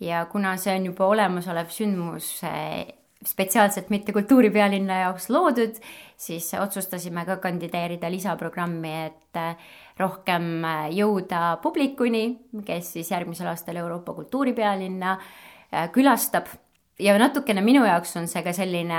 ja 0.06 0.25
kuna 0.30 0.54
see 0.62 0.75
on 0.78 0.90
juba 0.92 1.08
olemasolev 1.10 1.72
sündmus 1.74 2.36
äh, 2.46 2.86
spetsiaalselt 3.25 3.90
mitte 3.94 4.13
kultuuripealinna 4.13 5.01
jaoks 5.04 5.30
loodud, 5.34 5.78
siis 6.18 6.51
otsustasime 6.58 7.25
ka 7.25 7.38
kandideerida 7.42 8.10
lisaprogrammi, 8.13 8.94
et 9.10 9.42
äh, 9.42 9.70
rohkem 10.01 10.66
jõuda 10.94 11.58
publikuni, 11.62 12.25
kes 12.66 12.96
siis 12.98 13.12
järgmisel 13.13 13.50
aastal 13.50 13.78
Euroopa 13.82 14.13
kultuuripealinna 14.18 15.18
külastab. 15.94 16.50
Ja 17.00 17.13
natukene 17.22 17.62
minu 17.63 17.86
jaoks 17.86 18.18
on 18.18 18.25
see 18.28 18.42
ka 18.44 18.54
selline 18.54 18.98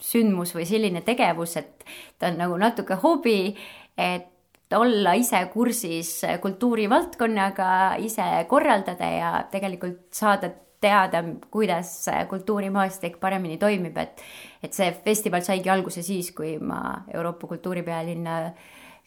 sündmus 0.00 0.54
või 0.56 0.66
selline 0.68 1.04
tegevus, 1.06 1.56
et 1.60 1.84
ta 2.18 2.30
on 2.30 2.40
nagu 2.40 2.56
natuke 2.60 2.98
hobi, 3.02 3.54
et 3.98 4.76
olla 4.76 5.16
ise 5.18 5.42
kursis 5.52 6.20
kultuurivaldkonnaga, 6.42 7.70
ise 8.02 8.26
korraldada 8.48 9.08
ja 9.10 9.30
tegelikult 9.50 10.08
saada 10.14 10.52
teada, 10.80 11.22
kuidas 11.50 12.06
kultuurimaastik 12.28 13.18
paremini 13.20 13.58
toimib, 13.60 13.98
et 13.98 14.22
et 14.62 14.76
see 14.76 14.90
festival 15.04 15.42
saigi 15.44 15.70
alguse 15.72 16.02
siis, 16.04 16.32
kui 16.36 16.58
ma 16.58 17.04
Euroopa 17.14 17.48
kultuuripealinna 17.48 18.36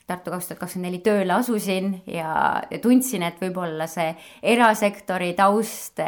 Tartu 0.04 0.34
kaks 0.34 0.50
tuhat 0.50 0.60
kakskümmend 0.60 0.90
neli 0.90 0.98
tööle 1.00 1.32
asusin 1.32 1.94
ja, 2.12 2.60
ja 2.68 2.80
tundsin, 2.84 3.24
et 3.24 3.38
võib-olla 3.40 3.86
see 3.88 4.10
erasektori 4.52 5.30
taust 5.38 6.02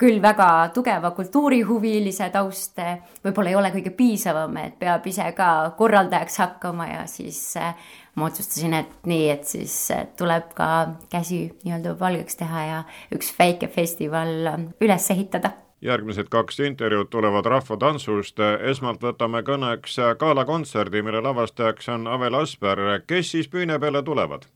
küll 0.00 0.20
väga 0.22 0.70
tugeva 0.76 1.10
kultuurihuvilise 1.16 2.28
taust, 2.34 2.80
võib-olla 3.24 3.52
ei 3.52 3.58
ole 3.58 3.72
kõige 3.74 3.92
piisavam, 3.96 4.56
et 4.60 4.78
peab 4.80 5.06
ise 5.08 5.30
ka 5.36 5.50
korraldajaks 5.78 6.40
hakkama 6.42 6.88
ja 6.90 7.04
siis 7.10 7.40
äh, 7.60 7.74
ma 8.16 8.28
otsustasin, 8.30 8.76
et 8.76 9.08
nii, 9.08 9.28
et 9.32 9.44
siis 9.48 9.76
äh, 9.94 10.06
tuleb 10.18 10.52
ka 10.56 10.70
käsi 11.12 11.46
nii-öelda 11.64 11.96
valgeks 12.00 12.42
teha 12.42 12.66
ja 12.70 12.82
üks 13.16 13.32
väike 13.38 13.72
festival 13.72 14.52
äh, 14.52 14.66
üles 14.84 15.10
ehitada 15.16 15.56
järgmised 15.82 16.28
kaks 16.30 16.60
intervjuud 16.60 17.08
tulevad 17.10 17.46
Rahvatantsust. 17.46 18.40
esmalt 18.70 19.02
võtame 19.02 19.42
kõneks 19.42 19.98
galakontserdi, 20.18 21.02
mille 21.02 21.20
lavastajaks 21.20 21.88
on 21.88 22.06
Avel 22.06 22.34
Asper. 22.34 22.78
kes 23.06 23.30
siis 23.30 23.48
püüne 23.48 23.78
peale 23.78 24.02
tulevad? 24.02 24.46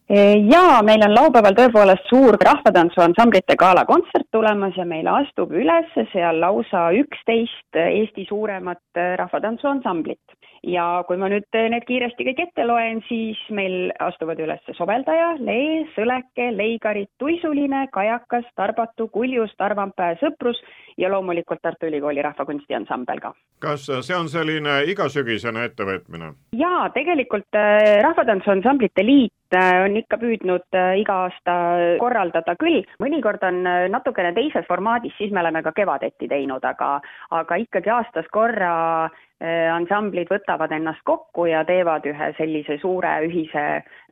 jaa, 0.52 0.82
meil 0.82 1.04
on 1.04 1.14
laupäeval 1.14 1.54
tõepoolest 1.54 2.08
suur 2.08 2.38
rahvatantsuansamblite 2.44 3.56
galakontsert 3.56 4.26
tulemas 4.32 4.76
ja 4.76 4.84
meile 4.84 5.10
astub 5.10 5.52
üles 5.52 5.92
seal 6.12 6.40
lausa 6.40 6.90
üksteist 6.92 7.76
Eesti 7.76 8.26
suuremat 8.28 9.02
rahvatantsuansamblit 9.16 10.20
ja 10.66 10.84
kui 11.08 11.16
ma 11.20 11.30
nüüd 11.32 11.46
need 11.72 11.86
kiiresti 11.88 12.26
kõik 12.28 12.42
ette 12.44 12.66
loen, 12.66 13.00
siis 13.08 13.38
meil 13.54 13.92
astuvad 14.02 14.40
üles 14.42 14.62
Soveldaja, 14.76 15.32
Lee, 15.40 15.84
Sõleke, 15.94 16.50
Leigarit, 16.56 17.10
Tuisuline, 17.18 17.86
Kajakas, 17.94 18.46
Tarbatu, 18.56 19.08
Kuljus, 19.12 19.54
Tarvampää, 19.60 20.18
Sõprus 20.20 20.60
ja 21.00 21.10
loomulikult 21.12 21.62
Tartu 21.62 21.88
Ülikooli 21.88 22.22
Rahvakunstiansambel 22.22 23.20
ka. 23.20 23.34
kas 23.60 23.88
see 23.88 24.16
on 24.16 24.28
selline 24.28 24.82
igasügisene 24.92 25.64
ettevõtmine? 25.70 26.32
jaa, 26.56 26.88
tegelikult 26.94 27.56
äh, 27.56 28.00
Rahvatantsuansamblite 28.04 29.04
Liit 29.04 29.34
on 29.58 29.96
ikka 29.96 30.18
püüdnud 30.20 30.78
äh, 30.78 30.92
iga 31.00 31.24
aasta 31.26 31.56
korraldada 32.02 32.54
küll, 32.60 32.84
mõnikord 33.02 33.42
on 33.46 33.64
natukene 33.90 34.34
teises 34.36 34.68
formaadis, 34.68 35.16
siis 35.18 35.32
me 35.32 35.42
oleme 35.42 35.62
ka 35.66 35.72
kevadeti 35.76 36.28
teinud, 36.30 36.64
aga 36.64 37.00
aga 37.40 37.60
ikkagi 37.64 37.90
aastas 37.90 38.30
korra 38.30 39.10
Äh, 39.40 39.70
ansamblid 39.72 40.28
võtavad 40.28 40.68
ennast 40.76 41.00
kokku 41.08 41.46
ja 41.48 41.62
teevad 41.64 42.04
ühe 42.04 42.26
sellise 42.36 42.76
suure 42.82 43.08
ühise 43.24 43.62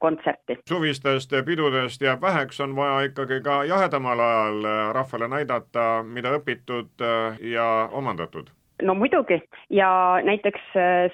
kontserti. 0.00 0.56
suvistest 0.70 1.34
pidudest 1.44 2.00
jääb 2.00 2.24
väheks, 2.24 2.62
on 2.64 2.72
vaja 2.76 3.02
ikkagi 3.10 3.42
ka 3.44 3.58
jahedamal 3.68 4.22
ajal 4.24 4.64
äh, 4.64 4.78
rahvale 4.96 5.28
näidata, 5.28 6.02
mida 6.02 6.32
õpitud 6.38 7.04
äh, 7.04 7.36
ja 7.44 7.68
omandatud 7.92 8.48
no 8.82 8.94
muidugi. 8.94 9.40
Ja 9.70 10.20
näiteks 10.24 10.60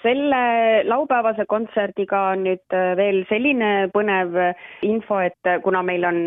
selle 0.03 0.41
laupäevase 0.85 1.47
kontserdiga 1.49 2.21
on 2.35 2.45
nüüd 2.49 2.77
veel 2.99 3.23
selline 3.29 3.89
põnev 3.95 4.37
info, 4.83 5.21
et 5.25 5.53
kuna 5.65 5.83
meil 5.83 6.05
on 6.09 6.21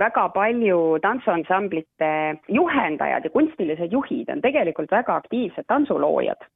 väga 0.00 0.28
palju 0.34 0.80
tantsuansamblite 1.04 2.12
juhendajad 2.48 3.28
ja 3.28 3.34
kunstilised 3.34 3.92
juhid 3.92 4.30
on 4.32 4.42
tegelikult 4.44 4.90
väga 4.92 5.20
aktiivsed 5.22 5.68
tantsuloojad, 5.68 6.48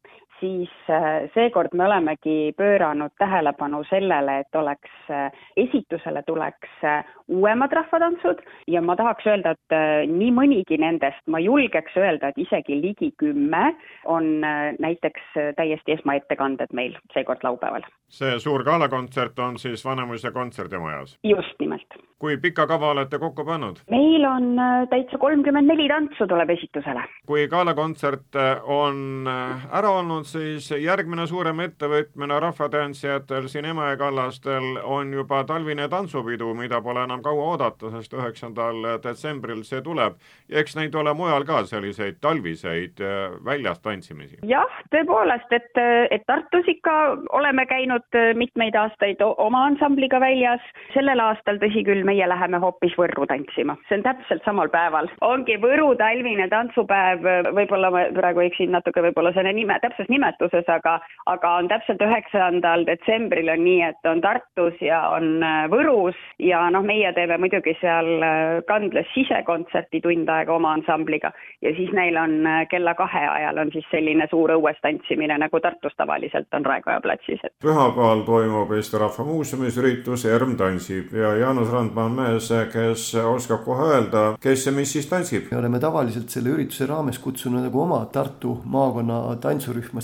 siis 0.43 0.71
äh, 0.91 1.31
seekord 1.35 1.75
me 1.79 1.87
olemegi 1.87 2.53
pööranud 2.59 3.15
tähelepanu 3.21 3.83
sellele, 3.91 4.41
et 4.43 4.59
oleks, 4.59 4.91
äh, 5.11 5.31
esitusele 5.57 6.25
tuleks 6.27 6.83
äh, 6.85 7.07
uuemad 7.29 7.73
rahvatantsud 7.79 8.43
ja 8.71 8.83
ma 8.83 8.97
tahaks 8.99 9.27
öelda, 9.31 9.55
et 9.55 10.09
nii 10.11 10.31
mõnigi 10.35 10.77
nendest, 10.81 11.23
ma 11.31 11.41
julgeks 11.41 11.95
öelda, 11.97 12.33
et 12.33 12.41
isegi 12.43 12.77
ligi 12.81 13.13
kümme 13.21 13.73
on 14.05 14.43
näiteks 14.43 15.37
täiesti 15.57 15.95
esmaettekanded 15.97 16.75
meil 16.77 16.97
seekord 17.15 17.45
laupäeval. 17.47 17.87
see 18.13 18.39
suur 18.39 18.65
galakontsert 18.65 19.39
on 19.39 19.57
siis 19.59 19.85
Vanemuise 19.85 20.31
kontserdimajas? 20.31 21.17
just 21.25 21.57
nimelt. 21.61 21.97
kui 22.19 22.37
pika 22.37 22.67
kava 22.67 22.91
olete 22.91 23.19
kokku 23.19 23.45
pannud? 23.45 23.81
meil 23.91 24.27
on 24.29 24.53
täitsa 24.91 25.19
kolmkümmend 25.19 25.73
neli 25.73 25.89
tantsu 25.89 26.27
tuleb 26.27 26.51
esitusele. 26.51 27.07
kui 27.27 27.47
galakontsert 27.49 28.37
on 28.65 29.29
ära 29.73 29.91
olnud, 30.03 30.29
siis 30.33 30.71
järgmine 30.81 31.27
suurem 31.27 31.61
ettevõtmine 31.67 32.39
rahvatantsijatel 32.41 33.49
siin 33.51 33.67
Emajõe 33.71 33.97
kallastel 34.01 34.79
on 34.83 35.13
juba 35.15 35.43
talvine 35.49 35.89
tantsupidu, 35.93 36.53
mida 36.57 36.81
pole 36.85 37.05
enam 37.05 37.23
kaua 37.25 37.53
oodata, 37.53 37.91
sest 37.97 38.15
üheksandal 38.17 38.83
detsembril 39.05 39.63
see 39.69 39.83
tuleb. 39.83 40.17
eks 40.51 40.77
neid 40.77 40.95
ole 40.95 41.15
mujal 41.17 41.45
ka 41.49 41.63
selliseid 41.69 42.19
talviseid 42.21 43.01
äh, 43.01 43.37
väljas 43.45 43.81
tantsimisi. 43.81 44.39
jah, 44.49 44.79
tõepoolest, 44.95 45.53
et, 45.53 45.83
et 46.11 46.27
Tartus 46.27 46.69
ikka 46.69 46.95
oleme 47.39 47.67
käinud 47.67 48.19
mitmeid 48.37 48.77
aastaid 48.79 49.21
oma 49.23 49.65
ansambliga 49.67 50.21
väljas. 50.21 50.61
sellel 50.95 51.21
aastal, 51.21 51.61
tõsi 51.63 51.85
küll, 51.85 52.05
meie 52.05 52.29
läheme 52.29 52.61
hoopis 52.63 52.97
Võrru 52.99 53.27
tantsima, 53.27 53.77
see 53.89 53.99
on 54.01 54.07
täpselt 54.07 54.45
samal 54.45 54.71
päeval. 54.73 55.11
ongi 55.21 55.59
Võru 55.63 55.93
talvine 55.99 56.49
tantsupäev, 56.49 57.27
võib-olla 57.57 57.91
ma 57.91 58.07
praegu 58.17 58.47
eksin 58.47 58.73
natuke 58.73 59.03
võib-olla 59.09 59.33
selle 59.37 59.53
nime, 59.57 59.79
täpses 59.83 60.09
nimetuses, 60.23 60.69
aga, 60.69 60.99
aga 61.27 61.53
on 61.59 61.69
täpselt 61.69 62.03
üheksandal 62.03 62.87
detsembril 62.87 63.51
on 63.53 63.65
nii, 63.65 63.83
et 63.91 64.09
on 64.09 64.21
Tartus 64.23 64.79
ja 64.81 65.01
on 65.17 65.43
äh, 65.43 65.67
Võrus 65.73 66.19
ja 66.39 66.63
noh, 66.71 66.85
meie 66.87 67.13
teeme 67.17 67.39
muidugi 67.43 67.75
seal 67.81 68.23
äh, 68.23 68.63
Kandlas 68.69 69.09
sisekontserti 69.15 70.01
tund 70.05 70.29
aega 70.31 70.55
oma 70.55 70.75
ansambliga 70.77 71.33
ja 71.63 71.73
siis 71.77 71.91
neil 71.97 72.17
on 72.21 72.47
äh, 72.47 72.63
kella 72.71 72.95
kahe 72.99 73.25
ajal 73.29 73.59
on 73.65 73.73
siis 73.75 73.87
selline 73.91 74.29
suur 74.31 74.55
õues 74.57 74.79
tantsimine, 74.83 75.39
nagu 75.43 75.61
Tartus 75.61 75.97
tavaliselt 75.99 76.53
on 76.55 76.67
Raekoja 76.67 77.01
platsis. 77.03 77.43
pühapäeval 77.63 78.25
toimub 78.27 78.73
Eesti 78.77 79.01
Rahva 79.03 79.27
Muuseumis 79.27 79.79
üritus 79.83 80.27
ERM 80.29 80.57
tantsib 80.61 81.15
ja 81.17 81.35
Jaanus 81.41 81.73
Randma 81.73 82.07
on 82.07 82.19
mees, 82.21 82.51
kes 82.73 83.13
oskab 83.27 83.65
kohe 83.67 83.91
öelda, 83.97 84.25
kes 84.43 84.67
ja 84.67 84.73
mis 84.73 84.93
siis 84.93 85.09
tantsib. 85.11 85.51
me 85.51 85.59
oleme 85.59 85.81
tavaliselt 85.83 86.31
selle 86.31 86.55
ürituse 86.55 86.87
raames 86.91 87.19
kutsunud 87.23 87.65
nagu 87.67 87.83
oma 87.83 88.05
Tartu 88.13 88.59
maakonna 88.69 89.23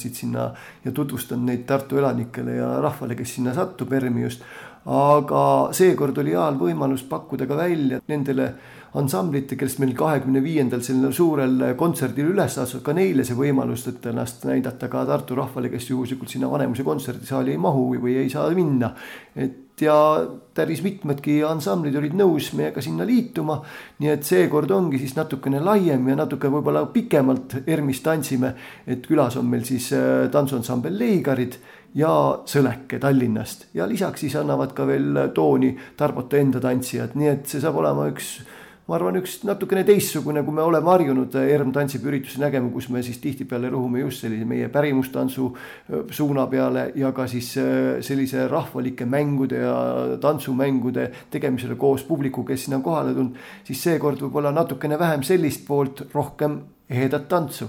tantsurühmasid 0.09 0.15
sinna 0.15 0.55
ja 0.85 0.93
tutvustan 0.93 1.47
neid 1.47 1.67
Tartu 1.67 1.99
elanikele 1.99 2.57
ja 2.57 2.81
rahvale, 2.81 3.15
kes 3.15 3.35
sinna 3.37 3.55
satub, 3.55 3.93
ERM-i 3.93 4.23
just. 4.23 4.43
aga 4.89 5.69
seekord 5.73 6.17
oli 6.19 6.33
heal 6.33 6.57
võimalus 6.57 7.03
pakkuda 7.05 7.47
ka 7.47 7.57
välja 7.57 8.01
nendele 8.09 8.55
ansamblite, 8.95 9.57
kes 9.57 9.79
meil 9.79 9.93
kahekümne 9.95 10.41
viiendal 10.41 10.81
sellisel 10.81 11.13
suurel 11.13 11.75
kontserdil 11.77 12.31
üles 12.33 12.57
asuvad, 12.59 12.85
ka 12.85 12.95
neile 12.95 13.25
see 13.25 13.37
võimalus, 13.37 13.87
et 13.89 14.07
ennast 14.07 14.47
näidata 14.49 14.89
ka 14.89 15.05
Tartu 15.05 15.37
rahvale, 15.37 15.69
kes 15.69 15.91
juhuslikult 15.91 16.31
sinna 16.31 16.49
Vanemuise 16.49 16.87
kontserdisaali 16.87 17.53
ei 17.53 17.59
mahu 17.61 17.91
või 17.99 18.17
ei 18.23 18.31
saa 18.31 18.49
minna. 18.55 18.95
et 19.37 19.68
ja 19.83 19.97
päris 20.55 20.83
mitmedki 20.83 21.39
ansamblid 21.47 21.97
olid 21.99 22.15
nõus 22.19 22.51
meiega 22.59 22.83
sinna 22.85 23.07
liituma. 23.07 23.61
nii 23.99 24.11
et 24.13 24.25
seekord 24.25 24.71
ongi 24.71 24.99
siis 24.99 25.15
natukene 25.17 25.61
laiem 25.61 26.09
ja 26.09 26.17
natuke 26.19 26.51
võib-olla 26.53 26.87
pikemalt 26.93 27.61
ERM-is 27.67 28.03
tantsime. 28.03 28.55
et 28.87 29.07
külas 29.07 29.37
on 29.37 29.47
meil 29.47 29.65
siis 29.65 29.93
äh, 29.93 30.29
tantsuansambel 30.31 30.99
Leigarid 30.99 31.59
ja 31.95 32.13
Sõleke 32.47 32.99
Tallinnast 33.01 33.69
ja 33.75 33.87
lisaks 33.89 34.21
siis 34.21 34.37
annavad 34.37 34.75
ka 34.77 34.87
veel 34.87 35.29
tooni 35.35 35.77
Tarbote 35.97 36.41
enda 36.41 36.61
tantsijad, 36.61 37.15
nii 37.15 37.29
et 37.29 37.47
see 37.47 37.61
saab 37.61 37.81
olema 37.81 38.09
üks 38.13 38.39
ma 38.89 38.97
arvan, 38.97 39.19
üks 39.21 39.43
natukene 39.45 39.83
teistsugune, 39.85 40.41
kui 40.47 40.55
me 40.57 40.63
oleme 40.65 40.89
harjunud 40.89 41.35
ERM 41.43 41.73
tantsib 41.77 42.07
üritusi 42.09 42.41
nägema, 42.41 42.71
kus 42.73 42.87
me 42.89 43.03
siis 43.05 43.19
tihtipeale 43.21 43.69
rõhume 43.73 44.01
just 44.01 44.25
sellise 44.25 44.47
meie 44.49 44.71
pärimustantsu 44.73 45.49
suuna 46.17 46.47
peale 46.49 46.87
ja 46.97 47.11
ka 47.13 47.27
siis 47.29 47.51
sellise 48.07 48.47
rahvalike 48.49 49.05
mängude 49.05 49.61
ja 49.61 49.75
tantsumängude 50.23 51.11
tegemisele 51.31 51.77
koos 51.77 52.07
publikuga, 52.09 52.55
kes 52.55 52.65
sinna 52.65 52.81
kohale 52.85 53.13
tulnud, 53.13 53.37
siis 53.69 53.83
seekord 53.85 54.25
võib-olla 54.25 54.55
natukene 54.57 54.97
vähem 54.99 55.27
sellist 55.27 55.67
poolt, 55.69 56.07
rohkem 56.15 56.63
ehedat 56.89 57.29
tantsu 57.29 57.69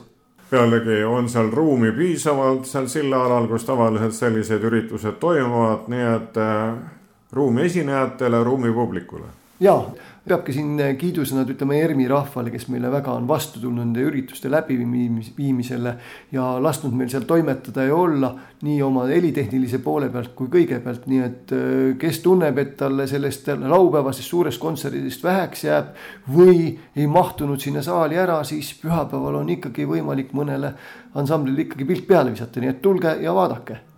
pealegi 0.50 1.04
on 1.06 1.28
seal 1.30 1.52
ruumi 1.54 1.92
piisavalt 1.94 2.66
seal 2.66 2.88
silla-alal, 2.90 3.46
kus 3.52 3.68
tavaliselt 3.68 4.16
sellised 4.18 4.64
üritused 4.66 5.20
toimuvad, 5.22 5.86
nii 5.92 6.08
et 6.16 6.40
ruumi 7.36 7.68
esinejatele, 7.68 8.40
ruumi 8.44 8.72
publikule. 8.74 9.28
jaa 9.60 9.84
peabki 10.28 10.54
siin 10.54 10.78
kiidusõnad 11.00 11.50
ütlema 11.54 11.78
ERMi 11.80 12.08
rahvale, 12.10 12.52
kes 12.54 12.68
meile 12.70 12.92
väga 12.92 13.14
on 13.16 13.28
vastu 13.30 13.62
tulnud 13.62 13.86
nende 13.86 14.04
ürituste 14.06 14.52
läbiviimisele 14.52 15.94
ja 16.36 16.46
lasknud 16.62 16.96
meil 16.98 17.10
seal 17.12 17.26
toimetada 17.30 17.86
ja 17.88 17.96
olla 17.96 18.34
nii 18.66 18.82
oma 18.84 19.06
helitehnilise 19.10 19.82
poole 19.84 20.10
pealt 20.14 20.34
kui 20.38 20.52
kõige 20.52 20.82
pealt, 20.84 21.08
nii 21.10 21.24
et 21.26 21.56
äh, 21.56 21.98
kes 22.02 22.22
tunneb, 22.26 22.58
et 22.62 22.76
talle 22.80 23.08
sellest 23.10 23.52
laupäevasest 23.64 24.30
suurest 24.30 24.62
kontserdist 24.62 25.24
väheks 25.24 25.66
jääb 25.68 25.94
või 26.36 26.72
ei 26.96 27.08
mahtunud 27.08 27.60
sinna 27.62 27.84
saali 27.86 28.20
ära, 28.20 28.42
siis 28.44 28.74
pühapäeval 28.82 29.42
on 29.44 29.54
ikkagi 29.58 29.88
võimalik 29.90 30.34
mõnele 30.38 30.74
ansamblile 31.20 31.66
ikkagi 31.66 31.88
pilt 31.90 32.08
peale 32.08 32.36
visata, 32.36 32.62
nii 32.62 32.76
et 32.76 32.82
tulge 32.84 33.18
ja 33.24 33.36
vaadake 33.36 33.89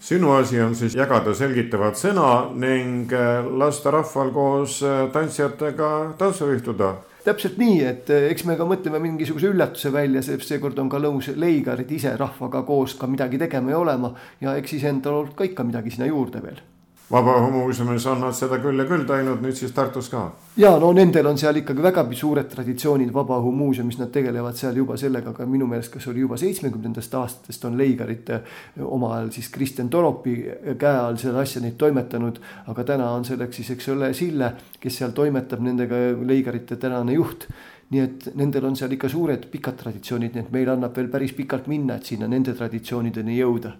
sinu 0.00 0.30
asi 0.36 0.60
on 0.60 0.74
siis 0.78 0.94
jagada 0.96 1.34
selgitavat 1.34 1.98
sõna 1.98 2.30
ning 2.54 3.12
äh, 3.12 3.44
lasta 3.58 3.90
rahval 3.94 4.30
koos 4.34 4.78
äh, 4.86 5.06
tantsijatega 5.12 5.90
tantsu 6.18 6.50
ühtuda 6.54 6.94
täpselt 7.26 7.58
nii, 7.60 7.78
et 7.84 8.10
äh, 8.14 8.28
eks 8.32 8.46
me 8.48 8.56
ka 8.56 8.66
mõtleme 8.68 9.00
mingisuguse 9.02 9.50
üllatuse 9.52 9.92
välja, 9.92 10.22
seekord 10.22 10.78
on 10.78 10.90
ka 10.92 11.00
lõus 11.02 11.32
leigarid 11.36 11.90
ise 11.92 12.14
rahvaga 12.16 12.62
koos 12.68 12.96
ka 12.98 13.10
midagi 13.10 13.40
tegema 13.42 13.74
ja 13.74 13.82
olema 13.82 14.14
ja 14.40 14.56
eks 14.60 14.78
iseendal 14.78 15.22
olnud 15.22 15.36
ka 15.38 15.48
ikka 15.48 15.66
midagi 15.66 15.94
sinna 15.94 16.08
juurde 16.10 16.42
veel 16.44 16.62
Vabaõhumuuseumis 17.08 18.04
on 18.12 18.18
nad 18.20 18.34
seda 18.36 18.58
küll 18.60 18.82
ja 18.82 18.84
küll 18.84 19.06
teinud, 19.08 19.40
nüüd 19.40 19.56
siis 19.56 19.72
Tartus 19.72 20.10
ka. 20.12 20.26
ja 20.60 20.74
no 20.76 20.90
nendel 20.92 21.26
on 21.30 21.38
seal 21.40 21.56
ikkagi 21.56 21.80
väga 21.82 22.04
suured 22.12 22.50
traditsioonid 22.52 23.14
Vabaõhumuuseumis, 23.14 23.96
nad 23.96 24.12
tegelevad 24.12 24.58
seal 24.60 24.76
juba 24.76 24.98
sellega, 25.00 25.32
aga 25.32 25.46
minu 25.48 25.66
meelest, 25.66 25.92
kas 25.94 26.10
oli 26.12 26.20
juba 26.20 26.36
seitsmekümnendast 26.36 27.14
aastatest 27.14 27.64
on 27.64 27.78
Leigarite 27.80 28.42
oma 28.84 29.14
ajal 29.16 29.32
siis 29.38 29.48
Kristjan 29.48 29.88
Toropi 29.88 30.36
käe 30.76 31.00
all 31.00 31.16
seda 31.16 31.40
asja 31.40 31.64
neid 31.64 31.80
toimetanud. 31.80 32.42
aga 32.66 32.84
täna 32.84 33.08
on 33.16 33.24
selleks 33.24 33.56
siis, 33.56 33.70
eks 33.70 33.88
ole, 33.88 34.12
Sille, 34.12 34.52
kes 34.80 35.00
seal 35.00 35.16
toimetab 35.16 35.64
nendega, 35.64 35.96
Leigarite 36.28 36.76
tänane 36.76 37.16
juht 37.16 37.48
nii 37.88 38.04
et 38.04 38.30
nendel 38.36 38.68
on 38.68 38.76
seal 38.76 38.92
ikka 38.92 39.08
suured 39.08 39.48
pikad 39.48 39.80
traditsioonid, 39.80 40.36
nii 40.36 40.44
et 40.44 40.52
meil 40.52 40.76
annab 40.76 40.92
veel 40.96 41.08
päris 41.08 41.32
pikalt 41.32 41.72
minna, 41.72 41.96
et 41.96 42.04
sinna 42.04 42.28
nende 42.28 42.52
traditsioonideni 42.52 43.40
jõuda 43.40 43.78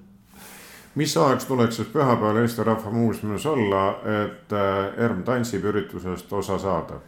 mis 0.98 1.16
ajaks 1.16 1.46
tuleks 1.46 1.76
siis 1.78 1.88
pühapäeval 1.92 2.40
Eesti 2.42 2.64
Rahva 2.66 2.90
Muuseumis 2.90 3.46
olla, 3.46 3.84
et 4.24 4.52
äh, 4.52 5.04
ERM 5.04 5.22
tantsib 5.22 5.64
üritusest 5.70 6.32
osa 6.32 6.58
saada? 6.58 6.98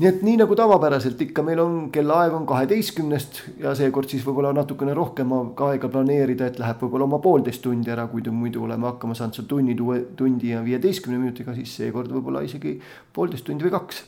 nii 0.00 0.08
et 0.08 0.22
nii 0.24 0.38
nagu 0.40 0.54
tavapäraselt 0.56 1.20
ikka 1.20 1.42
meil 1.44 1.58
on 1.60 1.74
kellaaeg 1.92 2.32
on 2.32 2.46
kaheteistkümnest 2.48 3.40
ja 3.60 3.74
seekord 3.76 4.08
siis 4.08 4.22
võib-olla 4.24 4.52
natukene 4.56 4.94
rohkem 4.96 5.34
aega 5.66 5.90
planeerida, 5.92 6.46
et 6.48 6.60
läheb 6.62 6.80
võib-olla 6.80 7.04
oma 7.04 7.18
poolteist 7.20 7.60
tundi 7.64 7.92
ära, 7.92 8.06
kui 8.08 8.24
muidu 8.32 8.64
oleme 8.64 8.88
hakkama 8.88 9.16
saanud 9.18 9.36
seal 9.36 9.50
tunni, 9.50 9.76
tundi 10.16 10.54
ja 10.54 10.62
viieteistkümne 10.64 11.20
minutiga, 11.20 11.52
siis 11.58 11.74
seekord 11.82 12.08
võib-olla 12.16 12.40
isegi 12.46 12.78
poolteist 13.12 13.44
tundi 13.44 13.68
või 13.68 13.74
kaks. 13.76 14.02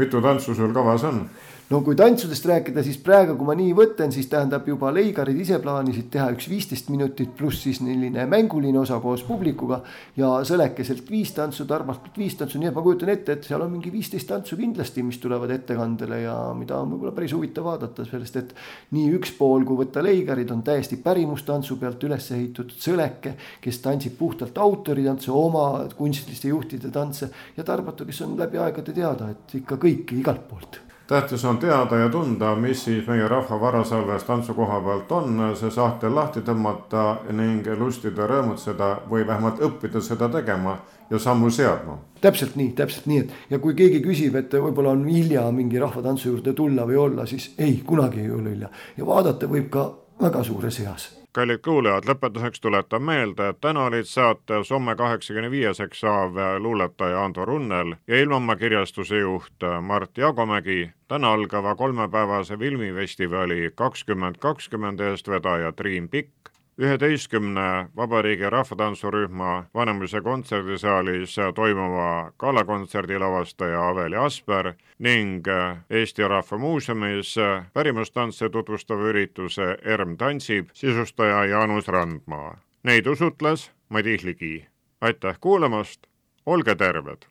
mitu 0.00 0.24
tantsu 0.24 0.54
sul 0.56 0.72
kavas 0.72 1.04
on? 1.04 1.26
No 1.68 1.80
kui 1.84 1.96
tantsudest 1.96 2.46
rääkida, 2.48 2.82
siis 2.84 2.96
praegu, 3.04 3.34
kui 3.36 3.48
ma 3.48 3.54
nii 3.56 3.74
võtan, 3.76 4.12
siis 4.12 4.28
tähendab 4.32 4.66
juba 4.68 4.88
Leigarid 4.94 5.36
ise 5.36 5.58
plaanisid 5.60 6.06
teha 6.12 6.30
üks 6.32 6.48
viisteist 6.48 6.88
minutit 6.88 7.34
pluss 7.36 7.60
siis 7.66 7.82
selline 7.82 8.24
mänguline 8.30 8.80
osa 8.80 8.96
koos 9.04 9.24
publikuga. 9.26 9.82
ja 10.16 10.30
Sõlekeselt 10.48 11.10
viis 11.10 11.34
tantsu, 11.36 11.66
Tarvalt 11.68 12.08
viis 12.16 12.38
tantsu, 12.40 12.58
nii 12.58 12.70
et 12.70 12.76
ma 12.76 12.84
kujutan 12.84 13.12
ette, 13.12 13.36
et 13.36 13.44
seal 13.44 13.62
on 13.64 13.72
mingi 13.72 13.92
viisteist 13.92 14.28
tantsu 14.30 14.56
kindlasti, 14.56 15.04
mis 15.04 15.20
tulevad 15.20 15.52
ettekandele 15.52 16.22
ja 16.22 16.36
mida 16.56 16.80
on 16.80 16.94
võib-olla 16.94 17.12
päris 17.12 17.36
huvitav 17.36 17.68
vaadata, 17.68 18.08
sellest 18.08 18.40
et. 18.40 18.56
nii 18.96 19.12
üks 19.18 19.34
pool, 19.36 19.66
kui 19.68 19.76
võtta 19.82 20.02
Leigarid, 20.02 20.50
on 20.54 20.64
täiesti 20.64 20.96
pärimustantsu 21.04 21.76
pealt 21.76 22.08
üles 22.08 22.30
ehitatud 22.32 22.80
Sõleke, 22.80 23.34
kes 23.60 23.84
tantsib 23.84 24.16
puhtalt 24.18 24.56
autoritantse, 24.58 25.30
oma 25.30 25.84
kunstiliste 25.96 26.48
juhtide 26.48 26.90
tantse 26.94 27.28
ja 27.56 27.64
Tarbatu, 27.64 28.08
kes 28.08 28.24
on 28.24 28.36
läbi 28.40 28.58
aegade 28.58 28.96
teada, 28.96 29.32
et 29.34 29.58
ikka 29.60 29.76
kõike 29.76 30.16
igalt 30.16 30.46
poolt 30.48 30.87
tähtis 31.08 31.44
on 31.44 31.58
teada 31.58 31.96
ja 31.96 32.08
tunda, 32.08 32.54
mis 32.56 32.84
siis 32.84 33.06
meie 33.06 33.28
rahva 33.28 33.60
varasalves 33.60 34.24
tantsukoha 34.28 34.80
pealt 34.84 35.12
on, 35.12 35.40
see 35.56 35.70
sahtel 35.72 36.14
lahti 36.14 36.42
tõmmata 36.44 37.04
ning 37.32 37.66
lustida, 37.80 38.26
rõõmutseda 38.28 38.90
või 39.10 39.26
vähemalt 39.26 39.62
õppida 39.64 40.02
seda 40.04 40.28
tegema 40.28 40.76
ja 41.10 41.18
sammu 41.18 41.50
seadma. 41.50 41.98
täpselt 42.20 42.56
nii, 42.56 42.72
täpselt 42.76 43.06
nii, 43.06 43.18
et 43.24 43.50
ja 43.50 43.58
kui 43.58 43.74
keegi 43.74 44.02
küsib, 44.04 44.36
et 44.36 44.52
võib-olla 44.52 44.92
on 44.92 45.06
hilja 45.08 45.46
mingi 45.52 45.80
rahvatantsu 45.80 46.28
juurde 46.28 46.52
tulla 46.52 46.84
või 46.86 46.96
olla, 46.96 47.26
siis 47.26 47.54
ei, 47.58 47.80
kunagi 47.86 48.20
ei 48.20 48.30
ole 48.30 48.50
hilja 48.50 48.68
ja 48.96 49.06
vaadata 49.06 49.48
võib 49.48 49.70
ka 49.72 49.90
väga 50.20 50.44
suures 50.44 50.80
eas 50.84 51.08
kallid 51.38 51.62
kuulajad, 51.62 52.06
lõpetuseks 52.08 52.60
tuletan 52.60 53.02
meelde, 53.06 53.52
et 53.52 53.60
täna 53.62 53.84
olid 53.86 54.08
saates 54.10 54.72
homme 54.74 54.96
kaheksakümne 54.98 55.50
viieseks 55.50 56.00
saav 56.02 56.38
luuletaja 56.58 57.24
Ando 57.24 57.44
Runnel 57.44 57.94
ja 58.10 58.20
Ilmamaa 58.20 58.56
kirjastuse 58.56 59.20
juht 59.22 59.66
Mart 59.80 60.18
Jagomägi, 60.18 60.90
täna 61.08 61.32
algava 61.32 61.74
kolmepäevase 61.74 62.58
filmifestivali 62.58 63.70
kakskümmend 63.74 64.42
kakskümmend 64.42 65.00
eestvedaja 65.00 65.72
Triin 65.72 66.08
Pikk 66.08 66.50
üheteistkümne 66.78 67.88
Vabariigi 67.96 68.50
Rahvatantsurühma 68.50 69.64
Vanemuise 69.74 70.20
kontserdisaalis 70.20 71.36
toimuva 71.54 72.32
galakontserdi 72.38 73.18
lavastaja 73.18 73.88
Aveli 73.88 74.16
Asper 74.16 74.72
ning 74.98 75.46
Eesti 75.90 76.28
Rahva 76.28 76.58
Muuseumis 76.58 77.34
pärimustantse 77.74 78.48
tutvustava 78.48 79.10
ürituse 79.10 79.76
ERM 79.84 80.16
tantsib 80.16 80.70
sisustaja 80.72 81.44
Jaanus 81.44 81.88
Randmaa. 81.88 82.58
Neid 82.84 83.06
usutles 83.06 83.70
Madis 83.88 84.24
Ligi. 84.24 84.66
aitäh 85.00 85.36
kuulamast, 85.40 86.00
olge 86.46 86.74
terved! 86.74 87.22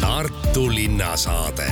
Tartu 0.00 0.68
linnasaade 0.74 1.70